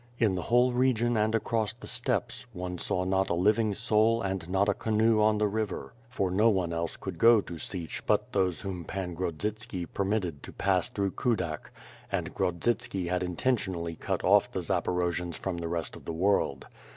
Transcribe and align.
In 0.17 0.33
the 0.33 0.41
whole 0.41 0.73
region 0.73 1.15
and 1.15 1.35
across 1.35 1.73
the 1.73 1.85
steppes, 1.85 2.47
one 2.53 2.79
saw 2.79 3.03
not 3.03 3.29
a 3.29 3.35
living 3.35 3.75
soul 3.75 4.19
and 4.23 4.49
not 4.49 4.67
a 4.67 4.73
canoe 4.73 5.21
on 5.21 5.37
the 5.37 5.47
river; 5.47 5.93
for 6.09 6.31
no 6.31 6.49
one 6.49 6.73
else 6.73 6.97
could 6.97 7.19
go 7.19 7.39
to 7.41 7.59
Sich 7.59 8.03
but 8.07 8.33
those 8.33 8.61
whom 8.61 8.83
Pan 8.83 9.13
Grodzitski 9.13 9.85
permitted 9.85 10.41
to 10.41 10.51
pass 10.53 10.89
through 10.89 11.11
Kudak: 11.11 11.69
And 12.11 12.33
Grodzitski 12.33 13.09
had 13.09 13.21
intentionally 13.21 13.95
cut 13.95 14.23
off 14.23 14.51
the 14.51 14.61
Zapon^jians 14.61 15.39
inmx 15.39 15.59
the 15.59 15.67
rest 15.67 15.95
of 15.95 16.05
the 16.05 16.13
world. 16.13 16.65